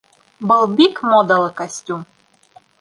Был 0.51 0.65
бик 0.79 1.03
модалы 1.11 1.53
костюм 1.63 2.05